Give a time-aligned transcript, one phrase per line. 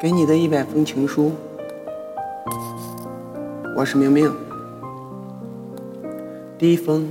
[0.00, 1.30] 给你的一百封情书，
[3.76, 4.34] 我是明明。
[6.56, 7.06] 第一封，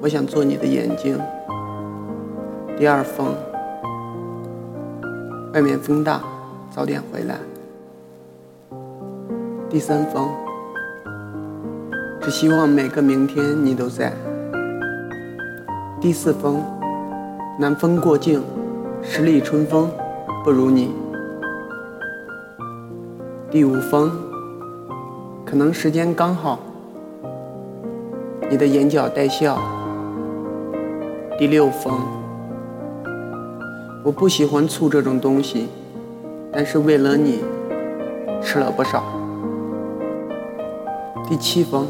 [0.00, 1.18] 我想做你的眼睛。
[2.78, 3.34] 第二封，
[5.52, 6.22] 外面风大，
[6.70, 7.34] 早点回来。
[9.68, 10.28] 第三封，
[12.20, 14.12] 只希望每个明天你都在。
[16.00, 16.62] 第四封，
[17.58, 18.40] 南风过境，
[19.02, 19.90] 十里春风
[20.44, 21.03] 不如你。
[23.54, 24.10] 第五封，
[25.46, 26.58] 可能时间刚好，
[28.50, 29.56] 你的眼角带笑。
[31.38, 32.00] 第六封，
[34.02, 35.68] 我不喜欢醋这种东西，
[36.52, 37.44] 但是为了你，
[38.42, 39.04] 吃了不少。
[41.28, 41.86] 第七封，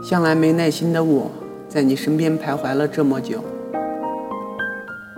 [0.00, 1.28] 向来没耐心的我，
[1.68, 3.42] 在你身边徘徊了这么久。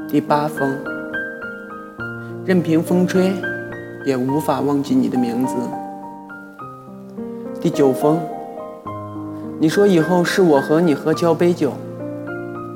[0.09, 0.75] 第八封，
[2.47, 3.31] 任凭风吹。
[4.05, 5.55] 也无法忘记你的名字。
[7.61, 8.19] 第九封，
[9.61, 11.73] 你说以后是我和你喝交杯酒，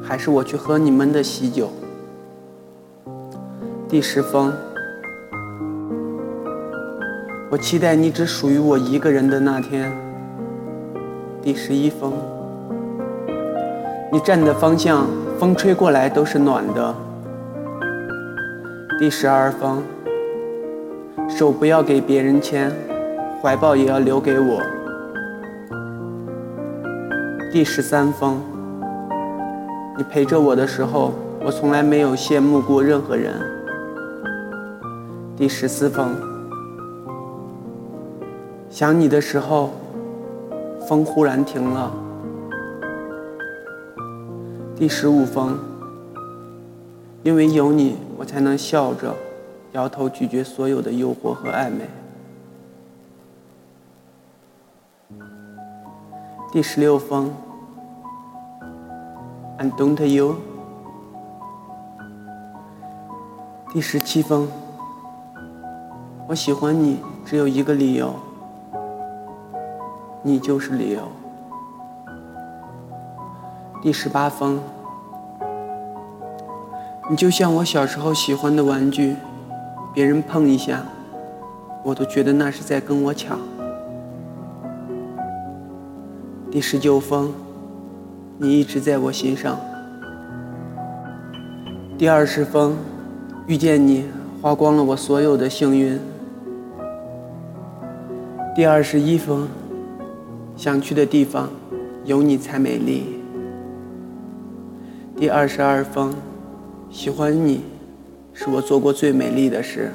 [0.03, 1.69] 还是我去喝你们的喜酒？
[3.89, 4.53] 第十封，
[7.51, 9.93] 我期待你只属于我一个人的那天。
[11.43, 12.13] 第十一封，
[14.13, 15.07] 你站的方向，
[15.39, 16.95] 风吹过来都是暖的。
[18.99, 19.83] 第十二封。
[21.29, 22.71] 手不要给别人牵，
[23.43, 24.63] 怀抱也要留给我。
[27.51, 28.41] 第十三封，
[29.97, 31.13] 你陪着我的时候，
[31.45, 33.33] 我从来没有羡慕过任何人。
[35.37, 36.15] 第十四封，
[38.71, 39.73] 想你的时候，
[40.87, 41.91] 风忽然停了。
[44.75, 45.59] 第十五封，
[47.23, 49.15] 因为有你，我才能笑着。
[49.77, 51.87] 摇头拒绝所有的诱惑和暧昧。
[56.51, 57.31] 第十六封
[59.59, 60.37] ，And don't you？
[63.71, 64.49] 第十七封，
[66.27, 68.15] 我喜欢你只有一个理由，
[70.23, 71.03] 你就是理由。
[73.83, 74.59] 第十八封，
[77.11, 79.15] 你就像我小时候喜欢的玩具。
[79.97, 80.85] 别人碰一下，
[81.83, 83.41] 我都觉得那是在跟我抢。
[86.51, 87.33] 第十九封，
[88.37, 89.59] 你一直在我心上。
[91.97, 92.77] 第二十封，
[93.47, 94.05] 遇见你
[94.43, 95.99] 花光了我所有的幸运。
[98.55, 99.49] 第二十一封，
[100.57, 101.49] 想去的地方
[102.05, 103.19] 有你才美丽。
[105.17, 106.13] 第二十二封，
[106.91, 107.63] 喜欢你。
[108.39, 109.91] 是我做过最美丽的事。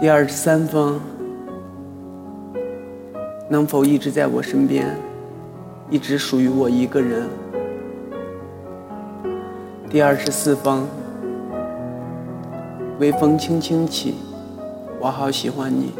[0.00, 0.98] 第二十三封，
[3.50, 4.96] 能否一直在我身边，
[5.90, 7.28] 一直属于我一个人？
[9.90, 10.88] 第二十四封，
[12.98, 14.14] 微风轻轻起，
[14.98, 15.92] 我好喜欢你。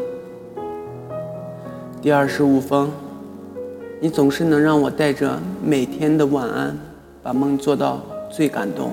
[2.01, 2.89] 第二十五封，
[4.01, 6.75] 你总是能让我带着每天的晚安，
[7.21, 8.89] 把梦做到最感动。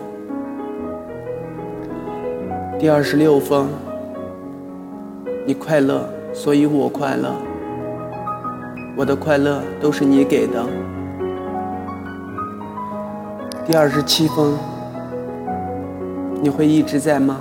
[2.83, 3.69] 第二十六封，
[5.47, 7.33] 你快乐，所以我快乐。
[8.97, 10.67] 我的快乐都是你给的。
[13.65, 14.59] 第二十七封，
[16.41, 17.39] 你会一直在吗？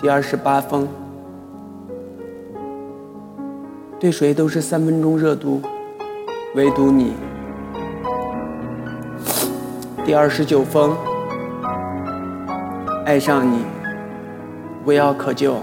[0.00, 0.88] 第二十八封，
[4.00, 5.60] 对谁都是三分钟热度，
[6.54, 7.12] 唯独你。
[10.06, 10.96] 第二十九封。
[13.08, 13.64] 爱上你，
[14.84, 15.56] 无药可救。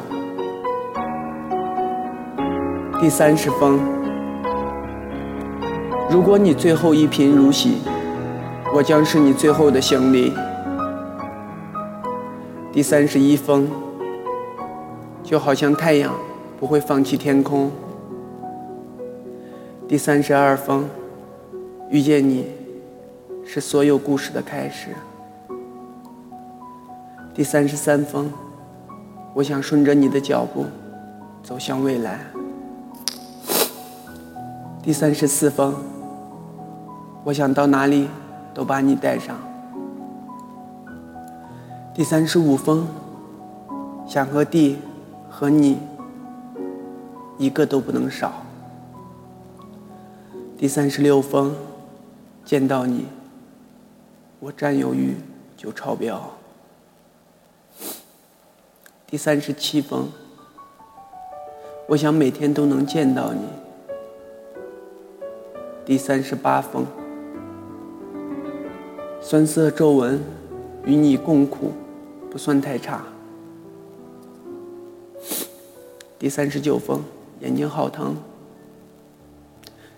[2.99, 3.79] 第三十封，
[6.09, 7.83] 如果你最后一贫如洗，
[8.73, 10.33] 我将是你最后的行李。
[12.73, 13.69] 第三十一封，
[15.21, 16.15] 就好像太阳
[16.59, 17.71] 不会放弃天空。
[19.87, 20.89] 第三十二封，
[21.91, 22.47] 遇见你，
[23.45, 24.87] 是所有故事的开始。
[27.35, 28.31] 第三十三封，
[29.33, 30.65] 我想顺着你的脚步
[31.43, 32.21] 走向未来。
[34.81, 35.75] 第三十四封，
[37.25, 38.07] 我想到哪里
[38.53, 39.35] 都把你带上。
[41.93, 42.87] 第三十五封，
[44.07, 44.77] 想和地
[45.29, 45.77] 和你
[47.37, 48.31] 一个都不能少。
[50.57, 51.53] 第三十六封，
[52.45, 53.07] 见到你，
[54.39, 55.17] 我占有欲
[55.57, 56.21] 就超标。
[59.07, 60.09] 第三十七封，
[61.87, 63.41] 我想每天都能见到你。
[65.85, 66.83] 第三十八封，
[69.21, 70.19] 酸涩皱纹，
[70.85, 71.71] 与你共苦，
[72.31, 73.05] 不算太差。
[76.17, 76.99] 第三十九封，
[77.41, 78.15] 眼睛好疼。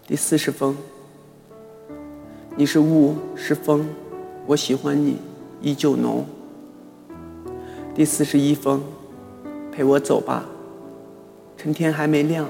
[0.06, 0.76] 第四十封，
[2.58, 3.88] 你是雾是风，
[4.46, 5.18] 我喜欢你
[5.62, 6.26] 依旧浓。
[7.96, 8.84] 第四十一封，
[9.78, 10.44] 陪我走吧，
[11.56, 12.48] 趁天还没亮，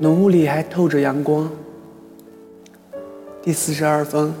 [0.00, 1.50] 浓雾里还透着阳光。
[3.40, 4.34] 第四十二封，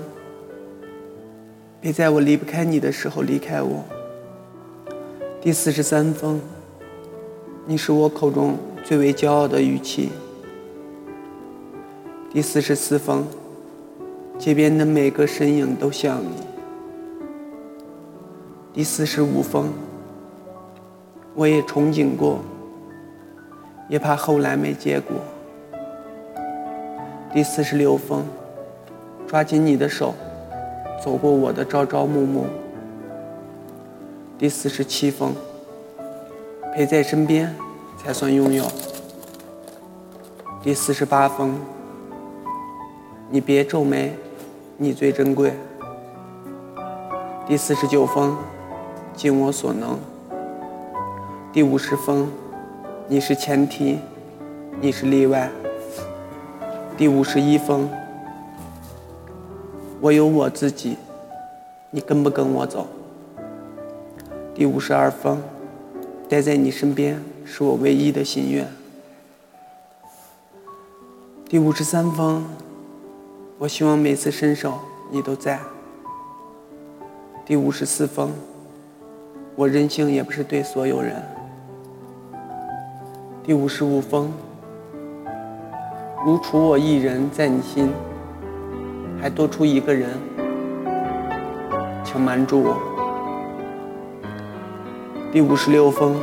[1.80, 3.82] 别在我离不开你的时候离开我。
[5.40, 6.38] 第四十三封，
[7.64, 10.10] 你是我口中最为骄傲的语气。
[12.30, 13.26] 第四十四封，
[14.38, 16.28] 街边的每个身影都像你。
[18.74, 19.72] 第四十五封，
[21.38, 22.40] 我也憧憬过，
[23.88, 25.18] 也怕后来没结果。
[27.32, 28.26] 第四十六封，
[29.24, 30.16] 抓紧你的手，
[31.00, 32.46] 走过我的朝朝暮暮。
[34.36, 35.32] 第四十七封，
[36.74, 37.54] 陪在身边
[37.96, 38.64] 才算拥有。
[40.60, 41.54] 第四十八封，
[43.30, 44.12] 你别皱眉，
[44.76, 45.52] 你最珍贵。
[47.46, 48.36] 第四十九封。
[49.14, 49.98] 尽我所能。
[51.58, 52.28] 第五十封，
[53.08, 53.98] 你是前提，
[54.80, 55.50] 你是例外。
[56.96, 57.90] 第五十一封，
[60.00, 60.96] 我有我自己，
[61.90, 62.86] 你跟不跟我走？
[64.54, 65.42] 第五十二封，
[66.28, 68.64] 待在你身边是我唯一的心愿。
[71.48, 72.46] 第五十三封，
[73.58, 74.78] 我希望每次伸手
[75.10, 75.58] 你都在。
[77.44, 78.32] 第五十四封。
[79.56, 81.20] 我任性也不是对所有人。
[83.48, 84.30] 第五十五封，
[86.22, 87.88] 如除我一人在你心，
[89.18, 90.10] 还多出一个人，
[92.04, 92.76] 请瞒住我。
[95.32, 96.14] 第五十六封，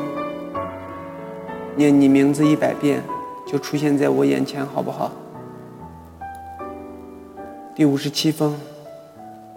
[1.75, 3.01] 念你名字一百遍，
[3.47, 5.11] 就出现在我眼前，好不好？
[7.73, 8.55] 第五十七封，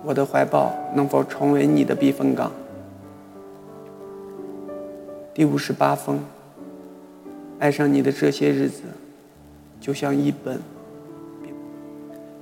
[0.03, 2.51] 我的怀抱能否成为你的避风港？
[5.35, 6.19] 第五十八封，
[7.59, 8.83] 爱上你的这些日子，
[9.81, 10.61] 就像一本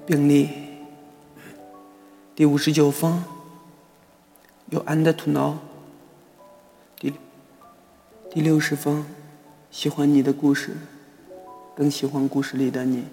[0.05, 0.51] 病历。
[2.35, 3.25] 第五十九封，
[4.69, 5.55] 有 and to know。
[6.99, 7.13] 第
[8.31, 9.07] 第六十封，
[9.71, 10.73] 喜欢你的故事，
[11.75, 13.05] 更喜欢故事里的你。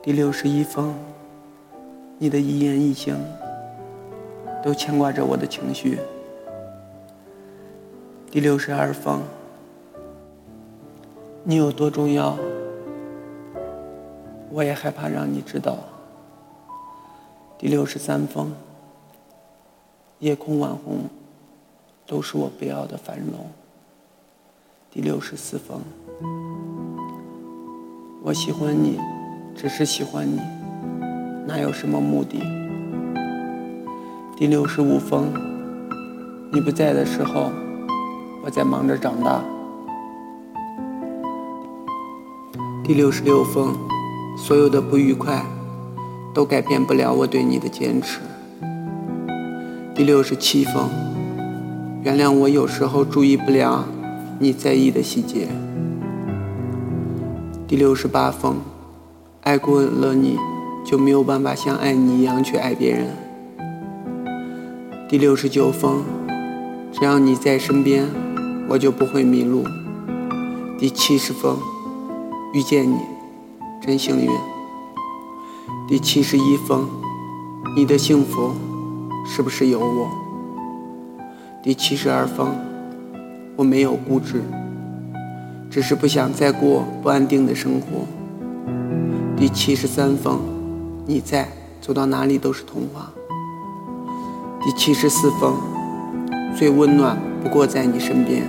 [0.00, 0.94] 第六十一封，
[2.18, 3.16] 你的一言一行，
[4.62, 5.98] 都牵挂着我的情绪。
[8.30, 9.22] 第六十二封，
[11.44, 12.38] 你有多重要，
[14.48, 15.76] 我也害怕让你知道。
[17.58, 18.52] 第六十三封，
[20.20, 21.08] 夜空晚虹，
[22.06, 23.50] 都是我不要的繁荣。
[24.88, 25.80] 第六十四封，
[28.22, 29.00] 我喜欢你，
[29.56, 30.40] 只是喜欢你，
[31.44, 32.38] 哪有什么目的？
[34.36, 35.32] 第六十五封，
[36.52, 37.50] 你不在的时候。
[38.44, 39.40] 我在忙着长大。
[42.84, 43.76] 第六十六封，
[44.36, 45.46] 所有的不愉快
[46.34, 48.18] 都改变不了我对你的坚持。
[49.94, 50.90] 第六十七封，
[52.02, 53.84] 原谅我有时候注意不了
[54.40, 55.46] 你在意的细节。
[57.68, 58.56] 第六十八封，
[59.42, 60.36] 爱过了你
[60.84, 63.06] 就没有办法像爱你一样去爱别人。
[65.08, 66.02] 第六十九封，
[66.92, 68.08] 只要你在身边。
[68.68, 69.64] 我就不会迷路。
[70.78, 71.58] 第七十封，
[72.52, 72.98] 遇见你，
[73.80, 74.28] 真幸运。
[75.88, 76.86] 第七十一封，
[77.74, 78.52] 你的幸福
[79.24, 80.10] 是不是有我？
[81.62, 82.54] 第七十二封，
[83.56, 84.42] 我没有固执，
[85.70, 88.06] 只是不想再过不安定的生活。
[89.34, 90.38] 第七十三封，
[91.06, 91.48] 你在，
[91.80, 93.10] 走到哪里都是童话。
[94.62, 95.56] 第七十四封，
[96.54, 98.42] 最温暖不过在你身边。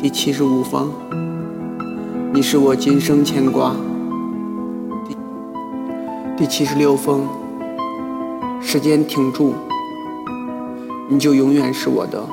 [0.00, 0.92] 第七十五封，
[2.32, 3.74] 你是我今生牵挂。
[5.08, 5.16] 第
[6.36, 7.26] 第七十六封，
[8.62, 9.52] 时间停住，
[11.08, 12.24] 你就永远是我的。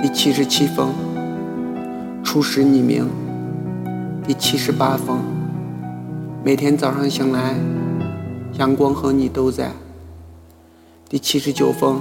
[0.00, 0.92] 第七十七封，
[2.24, 3.08] 初识你名。
[4.26, 5.20] 第七十八封，
[6.42, 7.54] 每天早上醒来，
[8.58, 9.70] 阳光和你都在。
[11.08, 12.00] 第七十九封，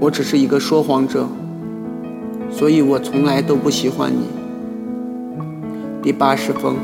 [0.00, 1.28] 我只是一个说谎者，
[2.50, 4.41] 所以我从来都不喜欢你。
[6.02, 6.74] 第八十封，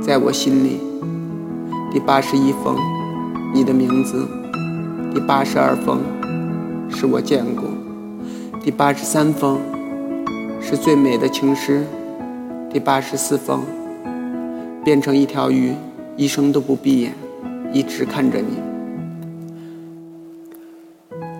[0.00, 0.78] 在我心里。
[1.90, 2.76] 第八十一封，
[3.52, 4.24] 你的名字。
[5.12, 5.98] 第八十二封，
[6.88, 7.64] 是我见过。
[8.62, 9.58] 第八十三封，
[10.60, 11.84] 是最美的情诗。
[12.72, 13.64] 第八十四封，
[14.84, 15.72] 变成一条鱼，
[16.16, 17.12] 一生都不闭眼，
[17.72, 18.62] 一直看着你。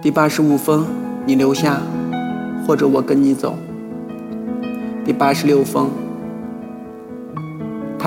[0.02, 0.84] 第八十五封，
[1.26, 1.80] 你留下，
[2.66, 3.54] 或者我跟你走。
[5.04, 5.88] 第八十六封，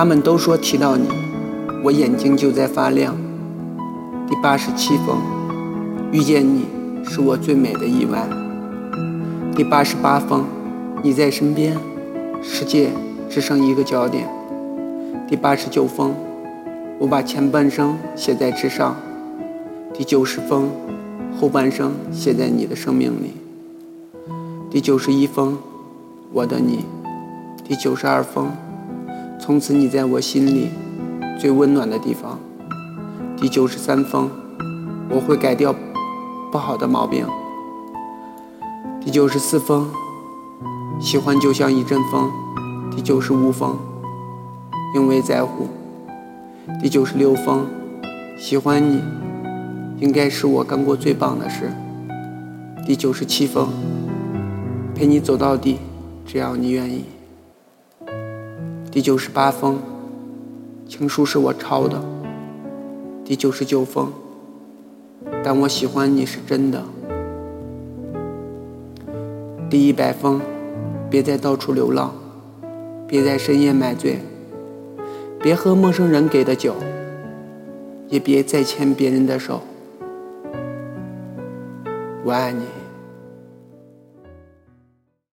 [0.00, 1.06] 他们都说提到你，
[1.84, 3.14] 我眼睛就在发亮。
[4.26, 5.18] 第八十七封，
[6.10, 6.64] 遇见你
[7.04, 8.26] 是我最美的意外。
[9.54, 10.46] 第八十八封，
[11.02, 11.76] 你在身边，
[12.42, 12.88] 世界。
[13.28, 14.26] 只剩一个焦点。
[15.28, 16.14] 第八十九封，
[16.98, 18.96] 我把前半生写在纸上。
[19.92, 20.70] 第九十封，
[21.38, 23.34] 后半生写在你的生命里。
[24.70, 25.58] 第九十一封，
[26.32, 26.86] 我的你。
[27.62, 28.50] 第九十二封，
[29.50, 30.68] 从此你在我心里
[31.36, 32.38] 最温暖的地方。
[33.36, 34.30] 第九十三封，
[35.08, 35.74] 我会改掉
[36.52, 37.26] 不好的毛病。
[39.00, 39.88] 第九十四封，
[41.00, 42.30] 喜欢就像一阵风。
[42.94, 43.76] 第九十五封，
[44.94, 45.66] 因为在乎。
[46.80, 47.66] 第九十六封，
[48.38, 49.02] 喜欢你，
[49.98, 51.72] 应该是我干过最棒的事。
[52.86, 53.68] 第九十七封，
[54.94, 55.78] 陪你走到底，
[56.24, 57.04] 只要你愿意。
[58.92, 59.78] 第九十八封，
[60.88, 62.02] 情书是我抄的。
[63.24, 64.12] 第九十九封，
[65.44, 66.82] 但我喜欢你是真的。
[69.70, 70.40] 第一百封，
[71.08, 72.12] 别再到处流浪。
[73.06, 74.18] 别在深夜买醉，
[75.40, 76.74] 别喝陌生人给的酒，
[78.08, 79.62] 也别再牵别人的手。
[82.24, 82.79] 我爱你。